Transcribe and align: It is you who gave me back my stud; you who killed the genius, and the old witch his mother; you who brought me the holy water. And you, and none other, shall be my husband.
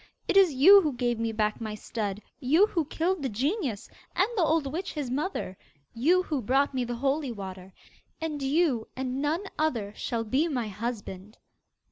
It 0.27 0.35
is 0.35 0.51
you 0.51 0.81
who 0.81 0.93
gave 0.93 1.19
me 1.19 1.31
back 1.31 1.61
my 1.61 1.75
stud; 1.75 2.23
you 2.39 2.65
who 2.65 2.85
killed 2.85 3.21
the 3.21 3.29
genius, 3.29 3.87
and 4.15 4.27
the 4.35 4.41
old 4.41 4.65
witch 4.73 4.93
his 4.93 5.11
mother; 5.11 5.57
you 5.93 6.23
who 6.23 6.41
brought 6.41 6.73
me 6.73 6.83
the 6.83 6.95
holy 6.95 7.31
water. 7.31 7.71
And 8.19 8.41
you, 8.41 8.87
and 8.95 9.21
none 9.21 9.43
other, 9.59 9.93
shall 9.95 10.23
be 10.23 10.47
my 10.47 10.69
husband. 10.69 11.37